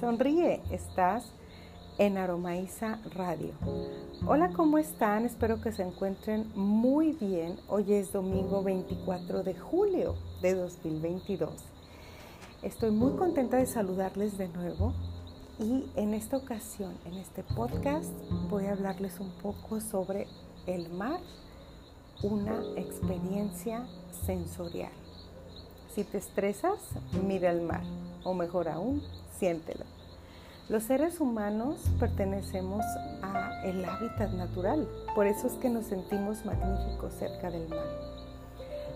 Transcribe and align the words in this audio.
Sonríe, 0.00 0.62
estás 0.70 1.30
en 1.98 2.16
Aromaísa 2.16 3.00
Radio. 3.14 3.52
Hola, 4.26 4.48
¿cómo 4.56 4.78
están? 4.78 5.26
Espero 5.26 5.60
que 5.60 5.72
se 5.72 5.82
encuentren 5.82 6.50
muy 6.54 7.12
bien. 7.12 7.58
Hoy 7.68 7.92
es 7.92 8.10
domingo 8.10 8.62
24 8.62 9.42
de 9.42 9.54
julio 9.54 10.14
de 10.40 10.54
2022. 10.54 11.50
Estoy 12.62 12.92
muy 12.92 13.12
contenta 13.18 13.58
de 13.58 13.66
saludarles 13.66 14.38
de 14.38 14.48
nuevo 14.48 14.94
y 15.58 15.84
en 15.96 16.14
esta 16.14 16.38
ocasión, 16.38 16.96
en 17.04 17.18
este 17.18 17.42
podcast, 17.42 18.10
voy 18.48 18.66
a 18.66 18.72
hablarles 18.72 19.20
un 19.20 19.32
poco 19.42 19.82
sobre 19.82 20.26
el 20.66 20.88
mar, 20.88 21.20
una 22.22 22.62
experiencia 22.76 23.86
sensorial. 24.24 24.92
Si 25.94 26.04
te 26.04 26.16
estresas, 26.16 26.78
mira 27.26 27.50
el 27.50 27.60
mar, 27.60 27.82
o 28.24 28.32
mejor 28.32 28.68
aún, 28.68 29.02
siéntelo. 29.38 29.84
Los 30.70 30.84
seres 30.84 31.20
humanos 31.20 31.80
pertenecemos 31.98 32.84
a 33.22 33.60
el 33.64 33.84
hábitat 33.84 34.30
natural, 34.34 34.86
por 35.16 35.26
eso 35.26 35.48
es 35.48 35.54
que 35.54 35.68
nos 35.68 35.86
sentimos 35.86 36.44
magníficos 36.44 37.12
cerca 37.14 37.50
del 37.50 37.68
mar. 37.68 37.88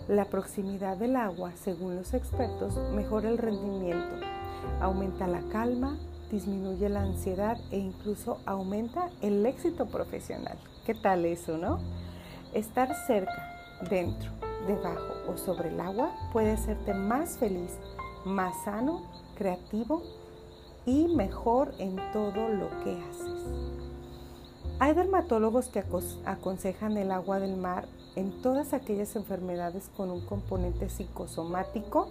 La 0.06 0.24
proximidad 0.27 0.97
del 0.97 1.16
agua, 1.16 1.50
según 1.56 1.97
los 1.97 2.14
expertos, 2.14 2.77
mejora 2.95 3.28
el 3.28 3.38
rendimiento, 3.38 4.24
aumenta 4.80 5.27
la 5.27 5.41
calma, 5.50 5.98
disminuye 6.30 6.88
la 6.88 7.02
ansiedad 7.02 7.59
e 7.73 7.78
incluso 7.78 8.38
aumenta 8.47 9.11
el 9.20 9.45
éxito 9.45 9.86
profesional. 9.86 10.56
¿Qué 10.86 10.95
tal 10.95 11.25
eso, 11.25 11.59
no? 11.59 11.80
Estar 12.52 12.95
cerca, 13.09 13.83
dentro, 13.91 14.30
debajo 14.69 15.12
o 15.28 15.36
sobre 15.36 15.70
el 15.70 15.80
agua 15.80 16.12
puede 16.33 16.52
hacerte 16.52 16.95
más 16.95 17.36
feliz, 17.36 17.72
más 18.25 18.55
sano, 18.64 19.02
creativo 19.34 20.05
y 20.86 21.08
mejor 21.08 21.72
en 21.78 21.96
todo 22.12 22.48
lo 22.48 22.68
que 22.82 23.00
haces. 23.02 23.44
Hay 24.80 24.94
dermatólogos 24.94 25.68
que 25.68 25.84
aconsejan 26.24 26.96
el 26.96 27.12
agua 27.12 27.38
del 27.38 27.56
mar 27.56 27.86
en 28.16 28.42
todas 28.42 28.74
aquellas 28.74 29.14
enfermedades 29.16 29.90
con 29.96 30.10
un 30.10 30.27
componente 30.27 30.88
psicosomático 30.88 32.08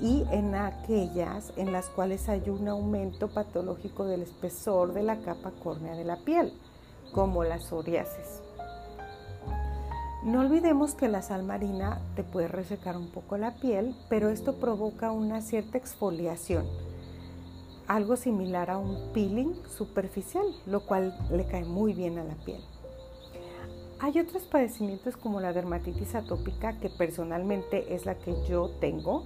y 0.00 0.24
en 0.30 0.54
aquellas 0.54 1.52
en 1.56 1.72
las 1.72 1.88
cuales 1.90 2.28
hay 2.28 2.48
un 2.48 2.68
aumento 2.68 3.28
patológico 3.28 4.06
del 4.06 4.22
espesor 4.22 4.94
de 4.94 5.02
la 5.02 5.20
capa 5.20 5.50
córnea 5.62 5.94
de 5.94 6.04
la 6.04 6.16
piel, 6.16 6.52
como 7.12 7.44
la 7.44 7.58
psoriasis. 7.58 8.40
No 10.22 10.40
olvidemos 10.40 10.94
que 10.94 11.08
la 11.08 11.22
sal 11.22 11.42
marina 11.42 12.00
te 12.14 12.22
puede 12.22 12.48
resecar 12.48 12.96
un 12.96 13.10
poco 13.10 13.36
la 13.36 13.54
piel, 13.56 13.96
pero 14.08 14.28
esto 14.28 14.56
provoca 14.56 15.12
una 15.12 15.40
cierta 15.40 15.78
exfoliación, 15.78 16.66
algo 17.90 18.16
similar 18.16 18.70
a 18.70 18.78
un 18.78 19.12
peeling 19.12 19.54
superficial, 19.68 20.44
lo 20.66 20.86
cual 20.86 21.16
le 21.30 21.44
cae 21.46 21.64
muy 21.64 21.92
bien 21.92 22.18
a 22.18 22.24
la 22.24 22.34
piel. 22.34 22.60
Hay 23.98 24.18
otros 24.18 24.44
padecimientos 24.44 25.16
como 25.16 25.40
la 25.40 25.52
dermatitis 25.52 26.14
atópica, 26.14 26.78
que 26.78 26.88
personalmente 26.88 27.94
es 27.94 28.06
la 28.06 28.14
que 28.14 28.34
yo 28.48 28.70
tengo, 28.80 29.24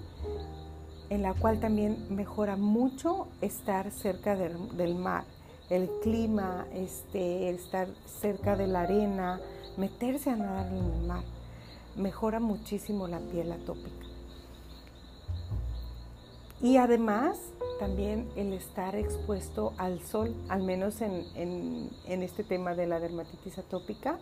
en 1.11 1.23
la 1.23 1.35
cual 1.35 1.61
también 1.61 2.07
mejora 2.09 2.57
mucho 2.57 3.29
estar 3.41 3.91
cerca 3.91 4.35
del, 4.35 4.95
mar, 4.95 5.25
el 5.71 5.89
clima, 6.03 6.67
este, 6.73 7.51
estar 7.51 7.87
cerca 8.07 8.57
de 8.57 8.67
la 8.67 8.81
arena, 8.81 9.41
meterse 9.77 10.31
a 10.31 10.37
nadar 10.37 10.67
en 10.69 10.93
el 10.93 11.07
mar 11.07 11.25
mejora 11.97 12.41
muchísimo 12.41 13.07
la 13.07 13.21
piel 13.21 13.53
atópica. 13.53 14.07
Y 16.61 16.77
además, 16.79 17.39
también 17.79 18.29
el 18.37 18.53
estar 18.53 18.95
expuesto 18.95 19.73
al 19.79 20.01
sol, 20.01 20.35
al 20.49 20.63
menos 20.63 21.01
en, 21.01 21.91
este 22.07 22.45
tema 22.45 22.75
de 22.75 22.87
la 22.87 23.01
dermatitis 23.01 23.59
atópica, 23.59 24.19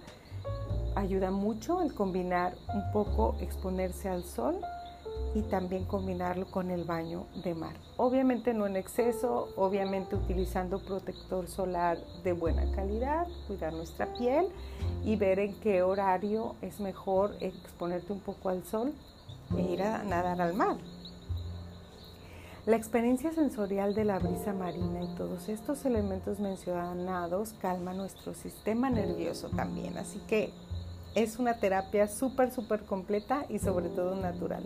ayuda 0.94 1.30
mucho 1.30 1.82
el 1.82 1.94
combinar 1.94 2.54
un 2.74 2.92
poco 2.92 3.36
exponerse 3.40 4.08
al 4.08 4.24
sol 4.24 4.60
y 5.34 5.42
también 5.42 5.84
combinarlo 5.84 6.46
con 6.46 6.70
el 6.70 6.84
baño 6.84 7.26
de 7.42 7.54
mar. 7.54 7.74
Obviamente 7.96 8.52
no 8.52 8.66
en 8.66 8.76
exceso, 8.76 9.48
obviamente 9.56 10.16
utilizando 10.16 10.78
protector 10.80 11.48
solar 11.48 11.98
de 12.22 12.32
buena 12.32 12.70
calidad, 12.74 13.26
cuidar 13.46 13.72
nuestra 13.72 14.12
piel 14.14 14.48
y 15.04 15.16
ver 15.16 15.38
en 15.38 15.54
qué 15.60 15.82
horario 15.82 16.54
es 16.60 16.80
mejor 16.80 17.36
exponerte 17.40 18.12
un 18.12 18.20
poco 18.20 18.50
al 18.50 18.64
sol 18.64 18.92
e 19.56 19.62
ir 19.62 19.82
a 19.82 20.02
nadar 20.02 20.40
al 20.40 20.54
mar. 20.54 20.76
La 22.64 22.76
experiencia 22.76 23.32
sensorial 23.32 23.92
de 23.92 24.04
la 24.04 24.20
brisa 24.20 24.52
marina 24.52 25.02
y 25.02 25.16
todos 25.16 25.48
estos 25.48 25.84
elementos 25.84 26.38
mencionados 26.38 27.54
calma 27.60 27.92
nuestro 27.92 28.34
sistema 28.34 28.88
nervioso 28.88 29.48
también, 29.48 29.98
así 29.98 30.20
que 30.28 30.52
es 31.16 31.40
una 31.40 31.58
terapia 31.58 32.06
súper, 32.06 32.52
súper 32.52 32.84
completa 32.84 33.46
y 33.48 33.58
sobre 33.58 33.88
todo 33.88 34.14
natural. 34.14 34.62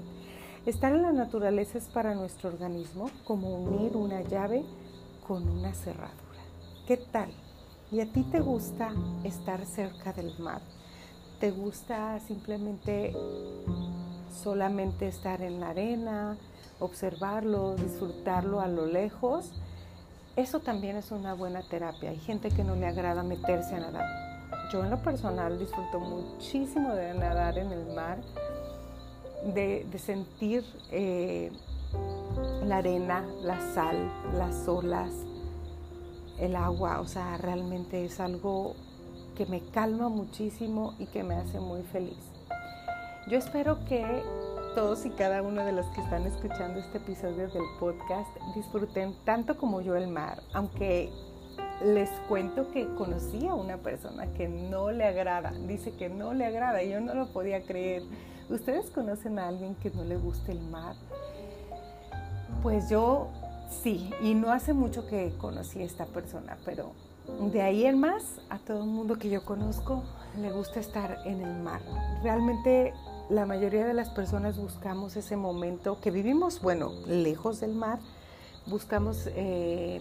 Estar 0.66 0.92
en 0.92 1.00
la 1.00 1.12
naturaleza 1.12 1.78
es 1.78 1.86
para 1.86 2.14
nuestro 2.14 2.50
organismo 2.50 3.08
como 3.24 3.56
unir 3.56 3.96
una 3.96 4.20
llave 4.20 4.62
con 5.26 5.48
una 5.48 5.72
cerradura. 5.72 6.12
¿Qué 6.86 6.98
tal? 6.98 7.30
¿Y 7.90 8.00
a 8.00 8.12
ti 8.12 8.24
te 8.24 8.40
gusta 8.40 8.92
estar 9.24 9.64
cerca 9.64 10.12
del 10.12 10.38
mar? 10.38 10.60
¿Te 11.40 11.50
gusta 11.50 12.20
simplemente 12.20 13.14
solamente 14.42 15.08
estar 15.08 15.40
en 15.40 15.60
la 15.60 15.70
arena, 15.70 16.36
observarlo, 16.78 17.74
disfrutarlo 17.76 18.60
a 18.60 18.68
lo 18.68 18.86
lejos? 18.86 19.52
Eso 20.36 20.60
también 20.60 20.96
es 20.96 21.10
una 21.10 21.34
buena 21.34 21.62
terapia. 21.62 22.10
Hay 22.10 22.18
gente 22.18 22.50
que 22.50 22.62
no 22.62 22.76
le 22.76 22.86
agrada 22.86 23.22
meterse 23.22 23.74
a 23.74 23.80
nadar. 23.80 24.06
Yo 24.72 24.84
en 24.84 24.90
lo 24.90 24.98
personal 25.02 25.58
disfruto 25.58 26.00
muchísimo 26.00 26.94
de 26.94 27.14
nadar 27.14 27.58
en 27.58 27.72
el 27.72 27.86
mar 27.94 28.18
de, 29.54 29.98
sentir 29.98 30.64
eh, 30.90 31.52
la 32.64 32.78
arena, 32.78 33.24
la 33.42 33.60
sal, 33.74 34.10
las 34.34 34.66
olas, 34.68 35.10
el 36.38 36.56
agua, 36.56 37.00
o 37.00 37.06
sea, 37.06 37.36
realmente 37.38 38.04
es 38.04 38.20
algo 38.20 38.74
que 39.36 39.46
me 39.46 39.60
calma 39.60 40.08
muchísimo 40.08 40.94
y 40.98 41.06
que 41.06 41.22
me 41.22 41.34
hace 41.34 41.60
muy 41.60 41.82
feliz. 41.82 42.18
Yo 43.28 43.38
espero 43.38 43.84
que 43.84 44.22
todos 44.76 45.06
y 45.06 45.10
cada 45.10 45.40
uno 45.40 45.64
de 45.64 45.72
los 45.72 45.86
que 45.86 46.02
están 46.02 46.26
escuchando 46.26 46.78
este 46.80 46.98
episodio 46.98 47.48
del 47.48 47.62
podcast 47.80 48.28
disfruten 48.54 49.16
tanto 49.24 49.56
como 49.56 49.80
yo 49.80 49.96
el 49.96 50.06
mar, 50.06 50.42
aunque 50.52 51.10
les 51.82 52.10
cuento 52.28 52.70
que 52.72 52.86
conocí 52.94 53.46
a 53.46 53.54
una 53.54 53.78
persona 53.78 54.26
que 54.34 54.48
no 54.48 54.90
le 54.90 55.06
agrada, 55.06 55.52
dice 55.66 55.92
que 55.92 56.10
no 56.10 56.34
le 56.34 56.44
agrada, 56.44 56.82
y 56.82 56.90
yo 56.90 57.00
no 57.00 57.14
lo 57.14 57.32
podía 57.32 57.62
creer. 57.62 58.02
¿Ustedes 58.50 58.90
conocen 58.90 59.38
a 59.38 59.48
alguien 59.48 59.76
que 59.76 59.90
no 59.92 60.04
le 60.04 60.18
guste 60.18 60.52
el 60.52 60.60
mar? 60.60 60.94
Pues 62.62 62.90
yo 62.90 63.28
sí, 63.70 64.10
y 64.20 64.34
no 64.34 64.52
hace 64.52 64.74
mucho 64.74 65.06
que 65.06 65.32
conocí 65.38 65.80
a 65.80 65.86
esta 65.86 66.04
persona, 66.04 66.58
pero 66.66 66.92
de 67.50 67.62
ahí 67.62 67.86
en 67.86 67.98
más, 67.98 68.42
a 68.50 68.58
todo 68.58 68.82
el 68.82 68.90
mundo 68.90 69.16
que 69.16 69.30
yo 69.30 69.42
conozco 69.42 70.02
le 70.38 70.52
gusta 70.52 70.80
estar 70.80 71.16
en 71.24 71.40
el 71.40 71.62
mar. 71.62 71.80
Realmente 72.22 72.92
la 73.28 73.46
mayoría 73.46 73.86
de 73.86 73.94
las 73.94 74.10
personas 74.10 74.56
buscamos 74.58 75.16
ese 75.16 75.36
momento 75.36 76.00
que 76.00 76.10
vivimos, 76.10 76.60
bueno, 76.60 76.92
lejos 77.06 77.60
del 77.60 77.74
mar, 77.74 77.98
buscamos... 78.66 79.28
Eh, 79.34 80.00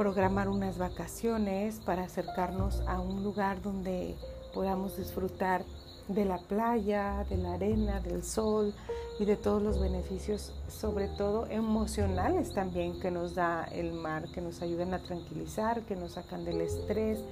programar 0.00 0.48
unas 0.48 0.78
vacaciones 0.78 1.78
para 1.80 2.04
acercarnos 2.04 2.82
a 2.86 3.00
un 3.00 3.22
lugar 3.22 3.60
donde 3.60 4.16
podamos 4.54 4.96
disfrutar 4.96 5.62
de 6.08 6.24
la 6.24 6.38
playa, 6.38 7.26
de 7.28 7.36
la 7.36 7.52
arena, 7.52 8.00
del 8.00 8.24
sol 8.24 8.74
y 9.18 9.26
de 9.26 9.36
todos 9.36 9.62
los 9.62 9.78
beneficios, 9.78 10.54
sobre 10.68 11.08
todo 11.08 11.46
emocionales 11.48 12.54
también 12.54 12.98
que 12.98 13.10
nos 13.10 13.34
da 13.34 13.64
el 13.64 13.92
mar, 13.92 14.24
que 14.32 14.40
nos 14.40 14.62
ayudan 14.62 14.94
a 14.94 15.02
tranquilizar, 15.02 15.82
que 15.82 15.96
nos 15.96 16.12
sacan 16.12 16.46
del 16.46 16.62
estrés, 16.62 17.22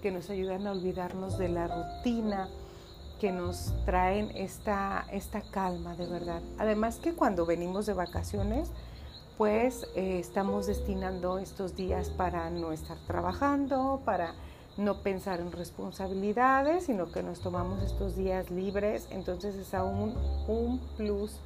que 0.00 0.12
nos 0.12 0.30
ayudan 0.30 0.66
a 0.68 0.70
olvidarnos 0.70 1.38
de 1.38 1.48
la 1.48 1.66
rutina, 1.66 2.48
que 3.22 3.30
nos 3.30 3.72
traen 3.84 4.32
esta, 4.34 5.06
esta 5.12 5.42
calma 5.42 5.94
de 5.94 6.08
verdad. 6.08 6.42
Además 6.58 6.96
que 6.96 7.14
cuando 7.14 7.46
venimos 7.46 7.86
de 7.86 7.92
vacaciones, 7.92 8.72
pues 9.38 9.86
eh, 9.94 10.18
estamos 10.18 10.66
destinando 10.66 11.38
estos 11.38 11.76
días 11.76 12.10
para 12.10 12.50
no 12.50 12.72
estar 12.72 12.98
trabajando, 13.06 14.02
para 14.04 14.34
no 14.76 15.04
pensar 15.04 15.38
en 15.38 15.52
responsabilidades, 15.52 16.86
sino 16.86 17.12
que 17.12 17.22
nos 17.22 17.38
tomamos 17.38 17.80
estos 17.84 18.16
días 18.16 18.50
libres, 18.50 19.06
entonces 19.12 19.54
es 19.54 19.72
aún 19.72 20.16
un 20.48 20.80
plus 20.96 21.38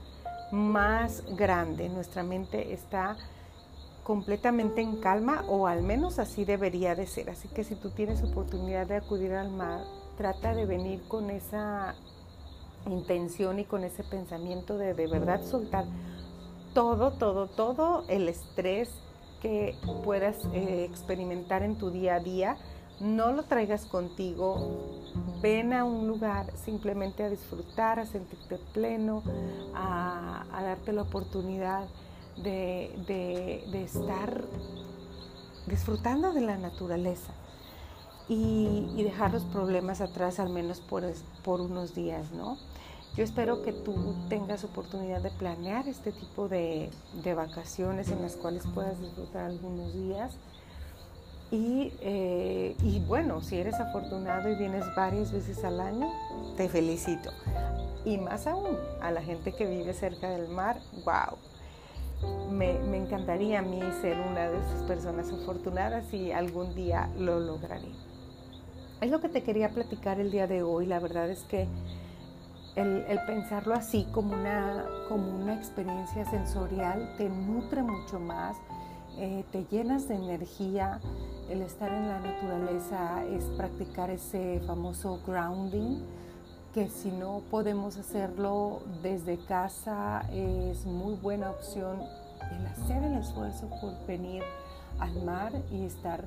más 0.53 1.25
grande. 1.37 1.91
Nuestra 1.91 2.23
mente 2.23 2.73
está 2.73 3.19
completamente 4.03 4.81
en 4.81 4.97
calma 4.97 5.45
o 5.47 5.67
al 5.67 5.83
menos 5.83 6.19
así 6.19 6.47
debería 6.47 6.95
de 6.95 7.07
ser. 7.07 7.29
Así 7.29 7.49
que 7.49 7.65
si 7.65 7.75
tú 7.75 7.91
tienes 7.91 8.23
oportunidad 8.23 8.87
de 8.87 8.97
acudir 8.97 9.35
al 9.35 9.51
mar, 9.51 9.83
trata 10.17 10.55
de 10.55 10.67
venir 10.67 11.03
con 11.09 11.31
esa 11.31 11.95
intención 12.87 13.59
y 13.59 13.65
con 13.65 13.85
ese 13.85 14.05
pensamiento 14.05 14.79
de 14.79 14.95
de 14.95 15.07
verdad 15.07 15.43
soltar 15.43 15.85
todo, 16.75 17.13
todo, 17.13 17.47
todo 17.47 18.05
el 18.09 18.29
estrés 18.29 18.91
que 19.41 19.75
puedas 20.05 20.37
eh, 20.53 20.85
experimentar 20.85 21.63
en 21.63 21.77
tu 21.77 21.91
día 21.91 22.17
a 22.17 22.21
día, 22.21 22.57
no 23.01 23.33
lo 23.33 23.45
traigas 23.45 23.87
contigo, 23.87 25.03
ven 25.43 25.73
a 25.73 25.85
un 25.85 26.07
lugar 26.07 26.51
simplemente 26.57 27.23
a 27.23 27.31
disfrutar, 27.31 27.99
a 27.99 28.07
sentirte 28.07 28.59
pleno, 28.73 29.23
a, 29.75 30.45
darte 30.51 30.93
la 30.93 31.03
oportunidad 31.03 31.89
de, 32.43 33.65
estar 33.75 34.45
disfrutando 35.67 36.33
de 36.33 36.41
la 36.41 36.57
naturaleza 36.57 37.33
y, 38.29 39.03
dejar 39.03 39.33
los 39.33 39.45
problemas 39.45 40.01
atrás 40.01 40.41
al 40.41 40.51
menos 40.51 40.81
por, 40.81 41.05
por 41.45 41.61
unos 41.61 41.95
días, 41.95 42.33
¿no? 42.33 42.59
Yo 43.17 43.25
espero 43.25 43.63
que 43.63 43.73
tú 43.73 44.15
tengas 44.29 44.63
oportunidad 44.65 45.23
de 45.23 45.31
planear 45.31 45.89
este 45.89 46.13
tipo 46.13 46.49
de, 46.49 46.91
vacaciones 47.35 48.11
en 48.11 48.21
las 48.21 48.37
cuales 48.37 48.65
puedas 48.75 49.01
disfrutar 49.01 49.47
algunos 49.47 49.95
días. 49.95 50.37
Y, 51.51 51.93
eh, 52.01 52.77
y, 52.83 53.01
bueno, 53.01 53.41
si 53.41 53.57
eres 53.57 53.75
afortunado 53.75 54.51
y 54.51 54.57
vienes 54.57 54.85
varias 54.95 55.33
veces 55.33 55.65
al 55.65 55.81
año, 55.81 56.11
te 56.59 56.69
felicito. 56.69 57.31
Y 58.05 58.19
más 58.19 58.47
aún, 58.47 58.77
a 59.01 59.11
la 59.11 59.23
gente 59.23 59.53
que 59.53 59.65
vive 59.65 59.95
cerca 59.95 60.29
del 60.29 60.49
mar, 60.49 60.79
wow. 61.05 61.39
Me, 62.51 62.75
me 62.81 62.99
encantaría 62.99 63.61
a 63.61 63.63
mí 63.63 63.81
ser 64.03 64.19
una 64.19 64.51
de 64.51 64.59
esas 64.59 64.83
personas 64.83 65.33
afortunadas 65.33 66.13
y 66.13 66.33
algún 66.33 66.75
día 66.75 67.09
lo 67.17 67.41
lograré. 67.41 68.06
Es 69.01 69.11
lo 69.11 69.21
que 69.21 69.29
te 69.29 69.43
quería 69.43 69.69
platicar 69.69 70.21
el 70.21 70.31
día 70.31 70.47
de 70.47 70.63
hoy. 70.63 70.87
La 70.87 70.99
verdad 71.01 71.29
es 71.29 71.45
que 71.45 71.69
el, 72.77 73.05
pensarlo 73.27 73.75
así 73.75 74.07
como 74.11 74.33
una, 74.33 74.87
como 75.09 75.37
una 75.37 75.55
experiencia 75.55 76.25
sensorial 76.25 77.15
te 77.19 77.29
nutre 77.29 77.83
mucho 77.83 78.19
más, 78.19 78.57
eh, 79.19 79.45
te 79.53 79.67
llenas 79.71 80.09
de 80.09 80.15
energía. 80.15 81.01
El 81.51 81.61
estar 81.61 81.93
en 81.93 82.09
la 82.09 82.21
naturaleza 82.21 83.23
es 83.27 83.45
practicar 83.57 84.11
ese 84.11 84.61
famoso 84.67 85.21
grounding, 85.27 86.03
que 86.73 86.89
si 86.89 87.11
no 87.11 87.43
podemos 87.51 87.99
hacerlo 87.99 88.81
desde 89.03 89.37
casa 89.45 90.27
es 90.33 90.87
muy 90.87 91.15
buena 91.17 91.51
opción 91.51 92.01
el 92.51 92.67
hacer 92.67 93.03
el 93.03 93.19
esfuerzo 93.19 93.69
por 93.81 94.07
venir 94.07 94.43
al 94.99 95.23
mar 95.23 95.53
y 95.71 95.85
estar 95.85 96.25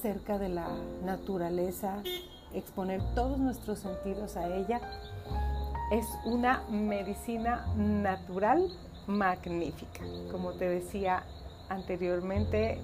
cerca 0.00 0.38
de 0.38 0.48
la 0.48 0.68
naturaleza, 1.04 2.02
exponer 2.52 3.02
todos 3.14 3.38
nuestros 3.38 3.80
sentidos 3.80 4.36
a 4.36 4.46
ella 4.56 4.80
es 5.90 6.06
una 6.24 6.62
medicina 6.68 7.66
natural 7.76 8.68
magnífica. 9.06 10.04
Como 10.30 10.52
te 10.52 10.68
decía 10.68 11.22
anteriormente, 11.68 12.80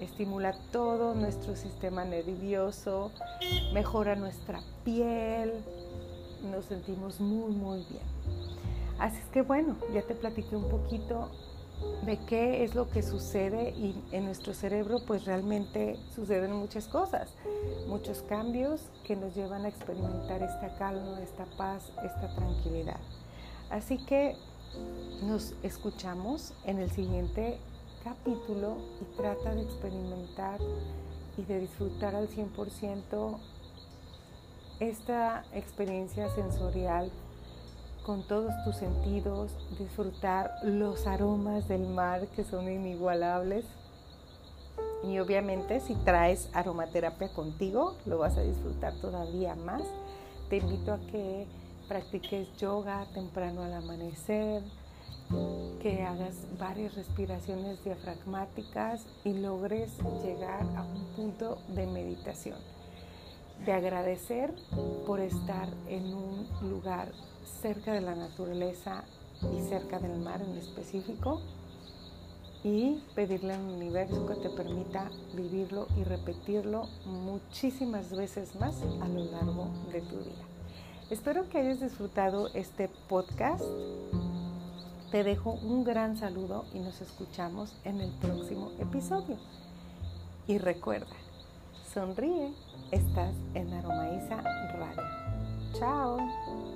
estimula 0.00 0.54
todo 0.72 1.14
nuestro 1.14 1.54
sistema 1.56 2.04
nervioso, 2.04 3.12
mejora 3.72 4.16
nuestra 4.16 4.60
piel, 4.84 5.52
nos 6.50 6.66
sentimos 6.66 7.20
muy, 7.20 7.52
muy 7.52 7.84
bien. 7.88 8.02
Así 8.98 9.18
es 9.18 9.26
que 9.26 9.42
bueno, 9.42 9.76
ya 9.92 10.02
te 10.02 10.14
platiqué 10.14 10.56
un 10.56 10.68
poquito 10.68 11.30
de 12.04 12.18
qué 12.26 12.64
es 12.64 12.74
lo 12.74 12.88
que 12.88 13.02
sucede 13.02 13.70
y 13.70 13.94
en 14.12 14.26
nuestro 14.26 14.52
cerebro 14.54 14.98
pues 15.06 15.24
realmente 15.24 15.98
suceden 16.14 16.52
muchas 16.52 16.86
cosas, 16.88 17.34
muchos 17.86 18.22
cambios 18.22 18.82
que 19.06 19.16
nos 19.16 19.34
llevan 19.34 19.64
a 19.64 19.68
experimentar 19.68 20.42
esta 20.42 20.74
calma, 20.76 21.20
esta 21.22 21.46
paz, 21.56 21.92
esta 22.04 22.34
tranquilidad. 22.34 23.00
Así 23.70 23.98
que 24.04 24.36
nos 25.22 25.54
escuchamos 25.62 26.52
en 26.64 26.78
el 26.78 26.90
siguiente 26.90 27.58
capítulo 28.02 28.76
y 29.00 29.16
trata 29.16 29.54
de 29.54 29.62
experimentar 29.62 30.60
y 31.38 31.42
de 31.42 31.60
disfrutar 31.60 32.14
al 32.14 32.28
100% 32.28 33.38
esta 34.80 35.44
experiencia 35.52 36.28
sensorial 36.30 37.10
con 38.04 38.22
todos 38.22 38.52
tus 38.64 38.76
sentidos, 38.76 39.50
disfrutar 39.78 40.52
los 40.62 41.06
aromas 41.06 41.66
del 41.68 41.86
mar 41.86 42.28
que 42.28 42.44
son 42.44 42.70
inigualables. 42.70 43.64
Y 45.02 45.18
obviamente 45.18 45.80
si 45.80 45.94
traes 45.96 46.48
aromaterapia 46.52 47.28
contigo, 47.32 47.96
lo 48.06 48.18
vas 48.18 48.36
a 48.36 48.42
disfrutar 48.42 48.94
todavía 49.00 49.54
más. 49.54 49.82
Te 50.48 50.58
invito 50.58 50.92
a 50.92 50.98
que 51.10 51.46
practiques 51.88 52.48
yoga 52.58 53.06
temprano 53.12 53.62
al 53.62 53.72
amanecer, 53.72 54.62
que 55.80 56.02
hagas 56.02 56.34
varias 56.58 56.94
respiraciones 56.94 57.82
diafragmáticas 57.84 59.06
y 59.24 59.34
logres 59.34 59.90
llegar 60.22 60.62
a 60.76 60.82
un 60.82 61.04
punto 61.16 61.58
de 61.68 61.86
meditación 61.86 62.58
de 63.64 63.72
agradecer 63.72 64.54
por 65.06 65.20
estar 65.20 65.68
en 65.88 66.14
un 66.14 66.46
lugar 66.62 67.12
cerca 67.62 67.92
de 67.92 68.00
la 68.00 68.14
naturaleza 68.14 69.04
y 69.56 69.60
cerca 69.60 69.98
del 69.98 70.18
mar 70.18 70.42
en 70.42 70.56
específico 70.56 71.40
y 72.62 73.02
pedirle 73.14 73.54
al 73.54 73.62
universo 73.62 74.26
que 74.26 74.36
te 74.36 74.50
permita 74.50 75.10
vivirlo 75.34 75.86
y 75.98 76.04
repetirlo 76.04 76.88
muchísimas 77.04 78.10
veces 78.16 78.56
más 78.56 78.82
a 79.02 79.08
lo 79.08 79.24
largo 79.26 79.68
de 79.92 80.00
tu 80.00 80.18
día. 80.18 80.44
Espero 81.10 81.48
que 81.50 81.58
hayas 81.58 81.80
disfrutado 81.80 82.48
este 82.54 82.88
podcast. 83.08 83.62
Te 85.10 85.22
dejo 85.22 85.52
un 85.52 85.84
gran 85.84 86.16
saludo 86.16 86.64
y 86.72 86.78
nos 86.78 87.02
escuchamos 87.02 87.76
en 87.84 88.00
el 88.00 88.10
próximo 88.12 88.72
episodio. 88.80 89.36
Y 90.46 90.56
recuerda, 90.56 91.14
sonríe, 91.94 92.52
estás 92.90 93.36
en 93.54 93.72
Aromaiza 93.72 94.42
Radio. 94.42 95.02
Chao. 95.78 96.73